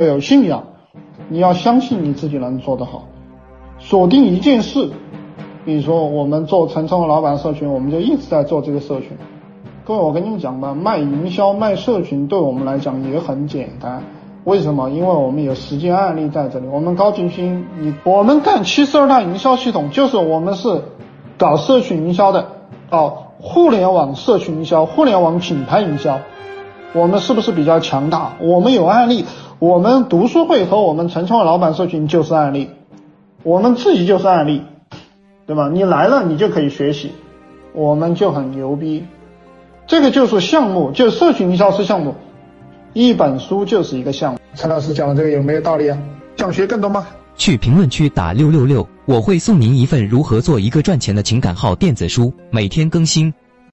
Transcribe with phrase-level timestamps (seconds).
[0.00, 0.62] 要有信仰，
[1.28, 3.08] 你要相信你自己能做得好，
[3.80, 4.90] 锁定一件事。
[5.64, 9.10] 比如说，我们做陈冲老板社群，我们就一直在做这个社群。
[9.84, 14.04] 各位，我跟你们讲吧，卖营销、卖社群，对我们来讲也很简单。
[14.44, 14.88] 为什么？
[14.88, 16.68] 因为我们有实践案例在这里。
[16.68, 20.80] 我们高进勋，你我们干七十二大营销系统，就是我们是
[21.36, 22.46] 搞社群营销的，
[22.88, 26.20] 搞，互联网社群营销、互联网品牌营销，
[26.92, 28.34] 我们是不是比较强大？
[28.40, 29.24] 我们有案例。
[29.60, 32.70] 我们读书会和我们陈创老板社群就是案例，
[33.42, 34.62] 我们自己就是案例，
[35.48, 35.68] 对吧？
[35.68, 37.10] 你来了，你就可以学习，
[37.72, 39.04] 我们就很牛逼。
[39.88, 42.14] 这个就是项目，就社群营销是项目，
[42.92, 44.38] 一本书就是一个项目。
[44.54, 45.98] 陈老师讲的这个有没有道理啊？
[46.36, 47.04] 想学更多吗？
[47.34, 53.34] 去评论区打六六六，我会送您一份如何做一个赚钱的情感号电子书，每天更新。